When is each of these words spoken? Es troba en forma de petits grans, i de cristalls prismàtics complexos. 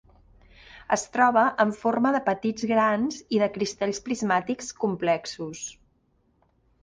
Es 0.95 1.01
troba 1.15 1.41
en 1.65 1.73
forma 1.81 2.11
de 2.15 2.21
petits 2.29 2.65
grans, 2.71 3.19
i 3.39 3.41
de 3.43 3.51
cristalls 3.59 4.03
prismàtics 4.07 4.71
complexos. 4.85 5.63